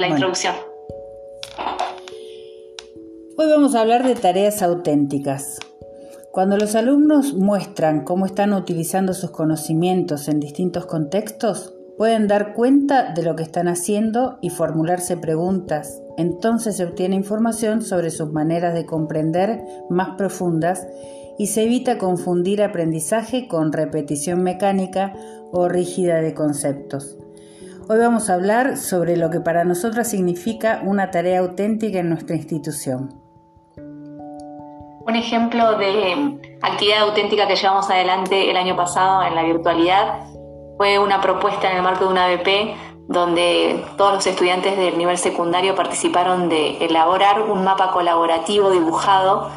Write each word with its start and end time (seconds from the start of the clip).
la 0.00 0.08
introducción. 0.08 0.54
Hoy 3.36 3.46
vamos 3.50 3.74
a 3.74 3.82
hablar 3.82 4.06
de 4.06 4.14
tareas 4.14 4.62
auténticas. 4.62 5.58
Cuando 6.32 6.56
los 6.56 6.74
alumnos 6.74 7.34
muestran 7.34 8.04
cómo 8.04 8.24
están 8.24 8.54
utilizando 8.54 9.12
sus 9.12 9.30
conocimientos 9.30 10.28
en 10.28 10.40
distintos 10.40 10.86
contextos, 10.86 11.74
pueden 11.98 12.28
dar 12.28 12.54
cuenta 12.54 13.12
de 13.12 13.22
lo 13.22 13.36
que 13.36 13.42
están 13.42 13.68
haciendo 13.68 14.38
y 14.40 14.48
formularse 14.48 15.18
preguntas. 15.18 16.00
Entonces 16.16 16.78
se 16.78 16.84
obtiene 16.84 17.16
información 17.16 17.82
sobre 17.82 18.10
sus 18.10 18.32
maneras 18.32 18.72
de 18.72 18.86
comprender 18.86 19.62
más 19.90 20.16
profundas 20.16 20.86
y 21.38 21.48
se 21.48 21.64
evita 21.64 21.98
confundir 21.98 22.62
aprendizaje 22.62 23.48
con 23.48 23.70
repetición 23.70 24.42
mecánica 24.42 25.12
o 25.52 25.68
rígida 25.68 26.22
de 26.22 26.32
conceptos. 26.32 27.18
Hoy 27.92 27.98
vamos 27.98 28.30
a 28.30 28.34
hablar 28.34 28.76
sobre 28.76 29.16
lo 29.16 29.30
que 29.30 29.40
para 29.40 29.64
nosotras 29.64 30.08
significa 30.08 30.80
una 30.84 31.10
tarea 31.10 31.40
auténtica 31.40 31.98
en 31.98 32.08
nuestra 32.08 32.36
institución. 32.36 33.20
Un 33.76 35.16
ejemplo 35.16 35.76
de 35.76 36.38
actividad 36.62 37.00
auténtica 37.00 37.48
que 37.48 37.56
llevamos 37.56 37.90
adelante 37.90 38.48
el 38.48 38.56
año 38.56 38.76
pasado 38.76 39.24
en 39.24 39.34
la 39.34 39.42
virtualidad 39.42 40.20
fue 40.76 41.00
una 41.00 41.20
propuesta 41.20 41.68
en 41.68 41.78
el 41.78 41.82
marco 41.82 42.04
de 42.04 42.10
una 42.12 42.26
ABP 42.26 42.76
donde 43.08 43.84
todos 43.96 44.14
los 44.14 44.26
estudiantes 44.28 44.76
del 44.78 44.96
nivel 44.96 45.18
secundario 45.18 45.74
participaron 45.74 46.48
de 46.48 46.76
elaborar 46.86 47.42
un 47.42 47.64
mapa 47.64 47.90
colaborativo 47.90 48.70
dibujado 48.70 49.50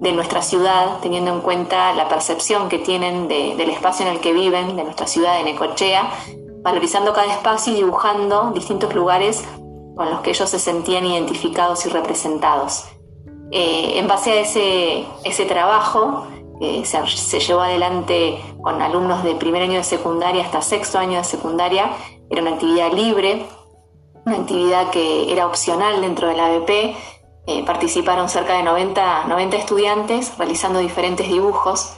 de 0.00 0.12
nuestra 0.12 0.42
ciudad, 0.42 0.98
teniendo 1.00 1.32
en 1.32 1.40
cuenta 1.40 1.94
la 1.94 2.08
percepción 2.10 2.68
que 2.68 2.78
tienen 2.78 3.26
del 3.26 3.70
espacio 3.70 4.04
en 4.04 4.12
el 4.12 4.20
que 4.20 4.34
viven, 4.34 4.76
de 4.76 4.84
nuestra 4.84 5.06
ciudad 5.06 5.38
de 5.38 5.44
Necochea, 5.44 6.10
valorizando 6.62 7.12
cada 7.12 7.32
espacio 7.32 7.72
y 7.72 7.76
dibujando 7.76 8.50
distintos 8.52 8.94
lugares 8.94 9.44
con 9.96 10.10
los 10.10 10.20
que 10.20 10.30
ellos 10.30 10.48
se 10.48 10.58
sentían 10.58 11.06
identificados 11.06 11.84
y 11.86 11.90
representados. 11.90 12.84
Eh, 13.50 13.98
en 13.98 14.06
base 14.06 14.32
a 14.32 14.40
ese, 14.40 15.04
ese 15.24 15.44
trabajo, 15.44 16.26
eh, 16.60 16.84
se, 16.84 17.40
llevó 17.40 17.62
adelante 17.62 18.38
con 18.62 18.80
alumnos 18.82 19.24
de 19.24 19.34
primer 19.34 19.62
año 19.62 19.78
de 19.78 19.84
secundaria 19.84 20.44
hasta 20.44 20.60
sexto 20.60 20.98
año 20.98 21.18
de 21.18 21.24
secundaria, 21.24 21.90
era 22.28 22.42
una 22.42 22.52
actividad 22.52 22.92
libre, 22.92 23.46
una 24.26 24.36
actividad 24.36 24.90
que 24.90 25.32
era 25.32 25.46
opcional 25.46 26.02
dentro 26.02 26.28
de 26.28 26.36
la 26.36 26.46
ABP, 26.46 26.96
eh, 27.46 27.64
participaron 27.64 28.28
cerca 28.28 28.52
de 28.58 28.62
90, 28.62 29.24
90 29.26 29.56
estudiantes 29.56 30.36
realizando 30.36 30.78
diferentes 30.78 31.26
dibujos 31.26 31.94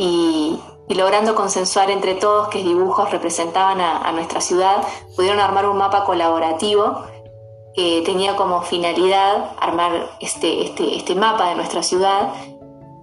y, 0.00 0.58
logrando 0.88 1.36
consensuar 1.36 1.90
entre 1.90 2.14
todos 2.14 2.48
qué 2.48 2.64
dibujos 2.64 3.12
representaban 3.12 3.80
a 3.80 4.10
nuestra 4.10 4.40
ciudad, 4.40 4.82
pudieron 5.14 5.38
armar 5.38 5.68
un 5.68 5.76
mapa 5.76 6.04
colaborativo 6.04 7.04
que 7.74 8.02
tenía 8.04 8.36
como 8.36 8.62
finalidad 8.62 9.52
armar 9.60 10.10
este, 10.20 10.62
este, 10.64 10.96
este 10.96 11.14
mapa 11.14 11.48
de 11.48 11.54
nuestra 11.54 11.82
ciudad 11.82 12.32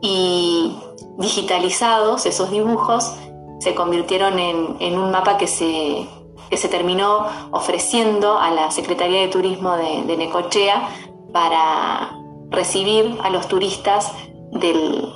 y 0.01 0.75
digitalizados 1.17 2.25
esos 2.25 2.51
dibujos 2.51 3.13
se 3.59 3.73
convirtieron 3.73 4.37
en, 4.37 4.99
un 4.99 5.11
mapa 5.11 5.37
que 5.37 5.47
se, 5.47 6.07
se 6.51 6.67
terminó 6.67 7.25
ofreciendo 7.51 8.37
a 8.37 8.51
la 8.51 8.69
Secretaría 8.69 9.21
de 9.21 9.29
Turismo 9.29 9.75
de, 9.77 10.15
Necochea 10.15 10.89
para 11.33 12.15
recibir 12.49 13.17
a 13.23 13.29
los 13.31 13.47
turistas 13.47 14.11
del, 14.51 15.11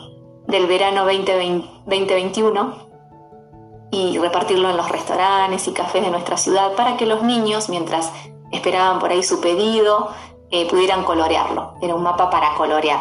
verano 0.67 1.05
2021 1.05 2.91
y 3.91 4.17
repartirlo 4.17 4.69
en 4.69 4.77
los 4.77 4.89
restaurantes 4.89 5.67
y 5.67 5.71
cafés 5.73 6.03
de 6.03 6.11
nuestra 6.11 6.37
ciudad 6.37 6.75
para 6.75 6.97
que 6.97 7.05
los 7.05 7.23
niños, 7.23 7.69
mientras 7.69 8.11
esperaban 8.51 8.99
por 8.99 9.11
ahí 9.11 9.23
su 9.23 9.41
pedido, 9.41 10.09
eh, 10.49 10.67
pudieran 10.69 11.03
colorearlo. 11.03 11.75
Era 11.81 11.95
un 11.95 12.03
mapa 12.03 12.29
para 12.29 12.55
colorear. 12.55 12.99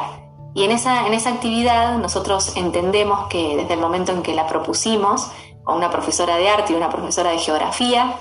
Y 0.55 0.65
en 0.65 0.73
esa, 0.73 1.07
en 1.07 1.15
esa 1.15 1.31
actividad 1.31 1.99
nosotros 1.99 2.57
entendemos 2.57 3.29
que 3.29 3.57
desde 3.57 3.75
el 3.75 3.81
momento 3.81 4.13
en 4.13 4.23
que 4.23 4.35
la 4.35 4.47
propusimos, 4.47 5.31
con 5.63 5.77
una 5.77 5.91
profesora 5.91 6.37
de 6.37 6.49
arte 6.49 6.73
y 6.73 6.77
una 6.77 6.91
profesora 6.91 7.31
de 7.31 7.39
geografía, 7.39 8.17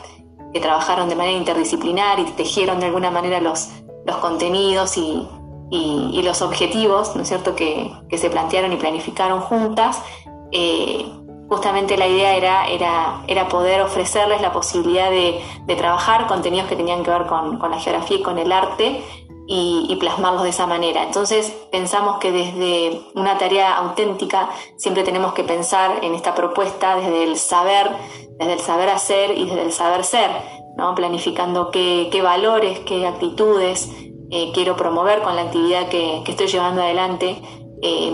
que 0.54 0.60
trabajaron 0.60 1.10
de 1.10 1.16
manera 1.16 1.38
interdisciplinar 1.38 2.20
y 2.20 2.26
tejieron 2.32 2.80
de 2.80 2.88
alguna 2.88 3.12
manera 3.12 3.40
los, 3.40 3.70
los 4.06 4.18
contenidos 4.18 4.98
y, 4.98 5.28
y, 5.72 6.22
los 6.24 6.42
objetivos, 6.42 7.16
¿no 7.16 7.22
es 7.22 7.28
cierto?, 7.28 7.56
que, 7.56 7.92
que, 8.10 8.18
se 8.18 8.30
plantearon 8.30 8.74
y 8.74 8.78
planificaron 8.78 9.42
juntas, 9.42 10.02
eh, 10.52 11.06
justamente 11.50 11.98
la 11.98 12.08
idea 12.08 12.36
era, 12.36 12.68
era, 12.68 13.24
era 13.28 13.48
poder 13.48 13.82
ofrecerles 13.82 14.42
la 14.42 14.54
posibilidad 14.54 15.10
de, 15.10 15.42
trabajar 15.76 16.28
contenidos 16.28 16.68
que 16.68 16.76
tenían 16.76 17.04
que 17.04 17.12
ver 17.12 17.26
con, 17.26 17.60
la 17.60 17.80
geografía 17.80 18.18
y 18.18 18.22
con 18.22 18.38
el 18.38 18.52
arte 18.52 19.04
y, 19.48 19.96
plasmarlos 20.00 20.44
de 20.44 20.50
esa 20.50 20.68
manera. 20.68 21.04
Entonces 21.04 21.52
pensamos 21.72 22.20
que 22.20 22.32
desde 22.32 23.02
una 23.16 23.38
tarea 23.38 23.76
auténtica 23.78 24.50
siempre 24.78 25.04
tenemos 25.04 25.34
que 25.34 25.44
pensar 25.44 26.04
en 26.04 26.14
esta 26.14 26.36
propuesta 26.36 26.96
desde 26.96 27.24
el 27.24 27.36
saber, 27.38 27.90
desde 28.38 28.54
el 28.54 28.60
saber 28.60 28.90
hacer 28.90 29.38
y 29.38 29.46
desde 29.46 29.64
el 29.64 29.72
saber 29.72 30.04
ser, 30.04 30.30
¿no? 30.78 30.94
planificando 30.94 31.72
qué, 31.72 32.22
valores, 32.22 32.80
qué 32.80 33.08
actitudes 33.08 33.90
eh, 34.32 34.52
quiero 34.54 34.76
promover 34.76 35.22
con 35.22 35.36
la 35.36 35.44
actividad 35.44 35.90
que, 35.90 36.24
estoy 36.28 36.48
llevando 36.48 36.82
adelante. 36.82 37.42
Eh, 37.82 38.14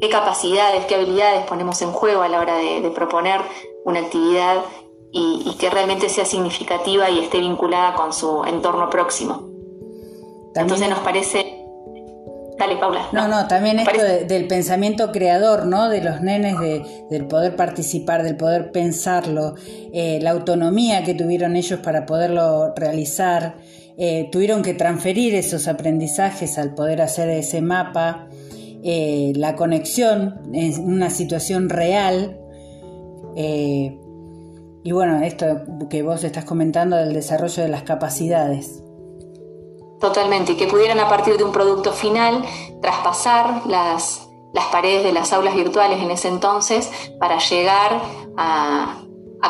qué 0.00 0.08
capacidades, 0.08 0.84
qué 0.86 0.96
habilidades 0.96 1.46
ponemos 1.46 1.80
en 1.82 1.92
juego 1.92 2.22
a 2.22 2.28
la 2.28 2.40
hora 2.40 2.56
de, 2.56 2.90
proponer 2.90 3.40
una 3.84 4.00
actividad 4.00 4.64
y, 5.12 5.56
que 5.58 5.70
realmente 5.70 6.08
sea 6.08 6.24
significativa 6.24 7.08
y 7.10 7.20
esté 7.20 7.38
vinculada 7.38 7.94
con 7.94 8.12
su 8.12 8.44
entorno 8.44 8.90
próximo. 8.90 9.48
Entonces 10.54 10.88
nos 10.88 10.98
parece... 11.00 11.61
Dale, 12.58 12.76
Paula. 12.76 13.08
No, 13.12 13.28
no, 13.28 13.48
también 13.48 13.78
esto 13.78 14.02
del 14.02 14.46
pensamiento 14.46 15.10
creador, 15.10 15.66
¿no? 15.66 15.88
De 15.88 16.02
los 16.02 16.20
nenes, 16.20 16.60
de, 16.60 16.84
del 17.10 17.26
poder 17.26 17.56
participar, 17.56 18.22
del 18.22 18.36
poder 18.36 18.72
pensarlo, 18.72 19.54
eh, 19.92 20.18
la 20.20 20.30
autonomía 20.30 21.02
que 21.02 21.14
tuvieron 21.14 21.56
ellos 21.56 21.80
para 21.80 22.04
poderlo 22.06 22.74
realizar, 22.76 23.56
eh, 23.96 24.28
tuvieron 24.30 24.62
que 24.62 24.74
transferir 24.74 25.34
esos 25.34 25.68
aprendizajes 25.68 26.58
al 26.58 26.74
poder 26.74 27.02
hacer 27.02 27.28
ese 27.30 27.62
mapa. 27.62 28.28
Eh, 28.84 29.32
la 29.36 29.54
conexión 29.54 30.40
en 30.52 30.84
una 30.84 31.10
situación 31.10 31.68
real. 31.68 32.38
Eh, 33.36 33.98
y 34.84 34.92
bueno, 34.92 35.22
esto 35.22 35.62
que 35.88 36.02
vos 36.02 36.24
estás 36.24 36.44
comentando 36.44 36.96
del 36.96 37.12
desarrollo 37.12 37.62
de 37.62 37.68
las 37.68 37.84
capacidades. 37.84 38.81
Totalmente, 40.02 40.56
que 40.56 40.66
pudieran 40.66 40.98
a 40.98 41.08
partir 41.08 41.36
de 41.36 41.44
un 41.44 41.52
producto 41.52 41.92
final 41.92 42.44
traspasar 42.80 43.62
las, 43.68 44.28
las 44.52 44.64
paredes 44.64 45.04
de 45.04 45.12
las 45.12 45.32
aulas 45.32 45.54
virtuales 45.54 46.02
en 46.02 46.10
ese 46.10 46.26
entonces 46.26 46.90
para 47.20 47.38
llegar 47.38 48.02
a, 48.36 48.96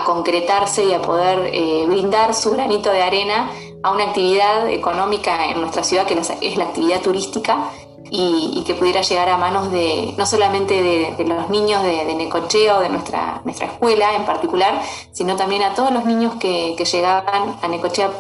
concretarse 0.05 0.85
y 0.85 0.93
a 0.93 1.01
poder 1.01 1.51
eh, 1.55 1.87
brindar 1.87 2.35
su 2.35 2.51
granito 2.51 2.91
de 2.91 3.03
arena 3.03 3.51
a 3.83 3.93
una 3.93 4.05
actividad 4.05 4.69
económica 4.69 5.47
en 5.47 5.59
nuestra 5.59 5.85
ciudad 5.85 6.07
que 6.07 6.19
es 6.19 6.57
la 6.59 6.65
actividad 6.65 7.01
turística 7.01 7.71
y, 8.11 8.63
que 8.67 8.75
pudiera 8.75 9.01
llegar 9.01 9.31
a 9.31 9.39
manos 9.39 9.73
de 9.73 10.13
no 10.19 10.27
solamente 10.27 10.83
de, 10.83 11.25
los 11.25 11.49
niños 11.49 11.83
de, 11.83 12.05
de, 12.05 12.15
de 12.15 12.89
nuestra, 12.91 13.41
nuestra 13.45 13.67
escuela 13.69 14.15
en 14.17 14.27
particular, 14.27 14.83
sino 15.13 15.35
también 15.37 15.63
a 15.63 15.75
todos 15.75 15.93
los 15.93 16.05
niños 16.05 16.35
que, 16.35 16.77
llegaban 16.77 17.57
a 17.63 17.69
Necochea 17.69 18.11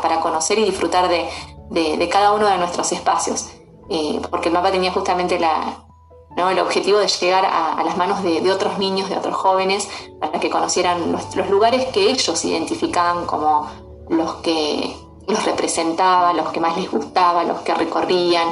para, 0.00 0.20
conocer 0.20 0.58
y 0.58 0.64
disfrutar 0.64 1.08
de, 1.08 2.08
cada 2.10 2.32
uno 2.32 2.46
de 2.46 2.58
nuestros 2.58 2.90
espacios. 2.92 3.50
Eh, 3.90 4.20
porque 4.30 4.48
el 4.48 4.54
mapa 4.54 4.70
tenía 4.70 4.92
justamente 4.92 5.38
la, 5.38 5.84
el 6.36 6.58
objetivo 6.58 6.98
de 6.98 7.08
llegar 7.08 7.44
a, 7.44 7.82
las 7.84 7.96
manos 7.96 8.22
de, 8.22 8.50
otros 8.50 8.78
niños, 8.78 9.08
de 9.08 9.16
otros 9.16 9.36
jóvenes, 9.36 9.88
para 10.20 10.40
que 10.40 10.50
conocieran 10.50 11.12
los, 11.12 11.34
los 11.36 11.48
lugares 11.50 11.86
que 11.86 12.10
ellos 12.10 12.44
identificaban 12.44 13.26
como 13.26 13.68
los 14.08 14.36
que 14.36 14.96
los 15.26 15.44
representaba, 15.44 16.32
los 16.32 16.48
que 16.48 16.60
más 16.60 16.76
les 16.76 16.90
gustaba, 16.90 17.44
los 17.44 17.60
que 17.60 17.74
recorrían, 17.74 18.48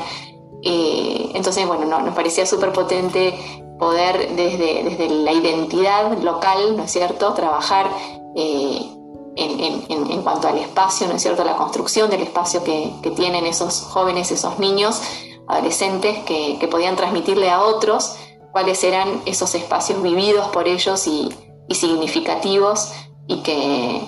eh, 0.62 1.30
entonces, 1.34 1.66
bueno, 1.66 1.84
nos 1.84 2.14
parecía 2.14 2.44
súper 2.44 2.72
potente 2.72 3.34
poder 3.78 4.34
desde, 4.34 4.82
desde 4.82 5.08
la 5.10 5.32
identidad 5.32 6.18
local, 6.18 6.76
¿no 6.76 6.84
es 6.84 6.90
cierto?, 6.90 7.34
trabajar 7.34 7.88
eh, 8.34 8.90
en, 9.36 10.22
cuanto 10.22 10.48
al 10.48 10.58
espacio, 10.58 11.06
¿no 11.06 11.14
es 11.14 11.22
cierto?, 11.22 11.44
la 11.44 11.56
construcción 11.56 12.10
del 12.10 12.22
espacio 12.22 12.64
que, 12.64 12.92
tienen 13.14 13.46
esos 13.46 13.82
jóvenes, 13.82 14.30
esos 14.32 14.58
niños, 14.58 15.00
adolescentes, 15.46 16.18
que, 16.24 16.66
podían 16.70 16.96
transmitirle 16.96 17.50
a 17.50 17.62
otros 17.62 18.16
cuáles 18.52 18.82
eran 18.82 19.22
esos 19.26 19.54
espacios 19.54 20.02
vividos 20.02 20.48
por 20.48 20.66
ellos 20.66 21.06
y, 21.06 21.28
significativos 21.70 22.92
y 23.26 23.42
que, 23.42 24.02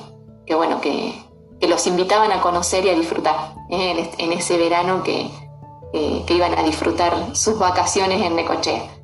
bueno, 0.55 0.81
que, 0.81 1.15
los 1.61 1.87
invitaban 1.87 2.33
a 2.33 2.41
conocer 2.41 2.87
y 2.87 2.89
a 2.89 2.95
disfrutar 2.95 3.55
¿eh? 3.69 4.11
en 4.19 4.33
ese 4.33 4.57
verano 4.57 5.03
que, 5.03 5.29
que 5.93 6.35
iban 6.35 6.57
a 6.57 6.63
disfrutar 6.63 7.37
sus 7.37 7.59
vacaciones 7.59 8.23
en 8.23 8.37
Necochea. 8.37 8.98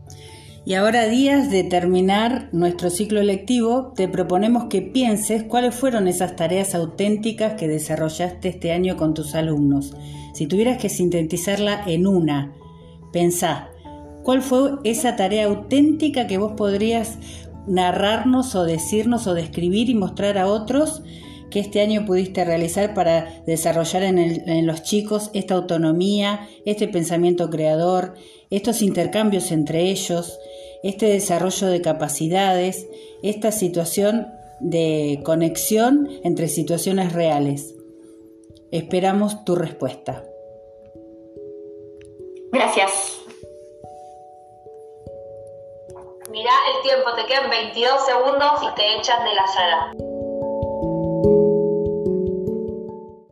Y 0.66 0.72
ahora, 0.74 1.06
días 1.08 1.50
de 1.50 1.62
terminar 1.62 2.48
nuestro 2.52 2.88
ciclo 2.88 3.22
lectivo, 3.22 3.92
te 3.94 4.08
proponemos 4.08 4.64
que 4.64 4.80
pienses 4.80 5.42
cuáles 5.42 5.74
fueron 5.74 6.08
esas 6.08 6.36
tareas 6.36 6.74
auténticas 6.74 7.54
que 7.54 7.68
desarrollaste 7.68 8.48
este 8.48 8.72
año 8.72 8.96
con 8.96 9.12
tus 9.12 9.34
alumnos. 9.34 9.94
Si 10.32 10.46
tuvieras 10.46 10.78
que 10.78 10.88
sintetizarla 10.88 11.84
en 11.86 12.06
una, 12.06 12.54
pensá, 13.12 13.68
¿cuál 14.22 14.40
fue 14.40 14.76
esa 14.84 15.16
tarea 15.16 15.44
auténtica 15.44 16.26
que 16.26 16.38
vos 16.38 16.52
podrías 16.56 17.18
narrarnos 17.66 18.54
o 18.54 18.64
decirnos 18.64 19.26
o 19.26 19.34
describir 19.34 19.90
y 19.90 19.94
mostrar 19.94 20.38
a 20.38 20.46
otros 20.46 21.02
que 21.50 21.60
este 21.60 21.82
año 21.82 22.06
pudiste 22.06 22.42
realizar 22.44 22.94
para 22.94 23.42
desarrollar 23.46 24.02
en, 24.02 24.18
en, 24.18 24.66
los 24.66 24.82
chicos 24.82 25.30
esta 25.34 25.54
autonomía, 25.54 26.48
este 26.64 26.88
pensamiento 26.88 27.48
creador, 27.50 28.14
estos 28.50 28.82
intercambios 28.82 29.52
entre 29.52 29.90
ellos, 29.90 30.38
este 30.84 31.06
desarrollo 31.06 31.68
de 31.68 31.80
capacidades, 31.80 32.86
esta 33.22 33.50
situación 33.50 34.32
de 34.60 35.20
conexión 35.24 36.08
entre 36.22 36.48
situaciones 36.48 37.12
reales. 37.12 37.74
Esperamos 38.70 39.44
tu 39.44 39.56
respuesta. 39.56 40.22
Gracias. 42.52 43.20
Mirá 46.30 46.52
el 46.74 46.82
tiempo, 46.82 47.14
te 47.16 47.26
quedan 47.26 47.48
22 47.48 48.04
segundos 48.04 48.50
y 48.62 48.74
te 48.74 48.98
echan 48.98 49.24
de 49.24 49.34
la 49.34 49.46
sala. 49.46 50.03